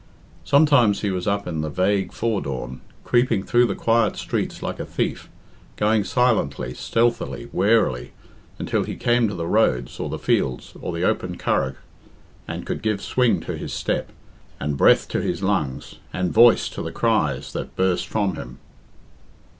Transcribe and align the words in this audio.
Sometimes 0.43 1.01
he 1.01 1.11
was 1.11 1.27
up 1.27 1.45
in 1.45 1.61
the 1.61 1.69
vague 1.69 2.11
fore 2.11 2.41
dawn, 2.41 2.81
creeping 3.03 3.43
through 3.43 3.67
the 3.67 3.75
quiet 3.75 4.15
streets 4.17 4.63
like 4.63 4.79
a 4.79 4.85
thief, 4.87 5.29
going 5.75 6.03
silently, 6.03 6.73
stealthily, 6.73 7.49
warily, 7.51 8.11
until 8.57 8.81
he 8.83 8.95
came 8.95 9.27
to 9.27 9.35
the 9.35 9.45
roads, 9.45 9.99
or 9.99 10.09
the 10.09 10.17
fields, 10.17 10.73
or 10.81 10.91
the 10.91 11.03
open 11.03 11.37
Curragh, 11.37 11.75
and 12.47 12.65
could 12.65 12.81
give 12.81 12.99
swing 12.99 13.41
to 13.41 13.55
his 13.55 13.73
step, 13.73 14.11
and 14.59 14.75
breath 14.75 15.07
to 15.09 15.21
his 15.21 15.43
lungs, 15.43 15.99
and 16.11 16.33
voice 16.33 16.67
to 16.69 16.81
the 16.81 16.91
cries 16.91 17.53
that 17.53 17.69
hurst 17.77 18.07
from 18.07 18.35
him. 18.37 18.57